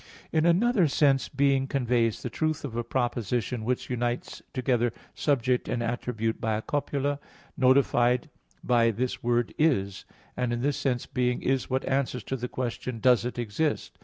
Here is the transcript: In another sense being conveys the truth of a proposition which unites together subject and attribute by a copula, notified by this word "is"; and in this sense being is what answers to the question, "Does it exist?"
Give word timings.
In 0.31 0.47
another 0.47 0.87
sense 0.87 1.29
being 1.29 1.67
conveys 1.67 2.23
the 2.23 2.29
truth 2.31 2.65
of 2.65 2.75
a 2.75 2.83
proposition 2.83 3.63
which 3.63 3.87
unites 3.87 4.41
together 4.51 4.93
subject 5.13 5.69
and 5.69 5.83
attribute 5.83 6.41
by 6.41 6.55
a 6.57 6.63
copula, 6.63 7.19
notified 7.55 8.27
by 8.63 8.89
this 8.89 9.21
word 9.21 9.53
"is"; 9.59 10.05
and 10.35 10.51
in 10.53 10.61
this 10.63 10.77
sense 10.77 11.05
being 11.05 11.43
is 11.43 11.69
what 11.69 11.85
answers 11.85 12.23
to 12.23 12.35
the 12.35 12.47
question, 12.47 12.99
"Does 12.99 13.25
it 13.25 13.37
exist?" 13.37 13.99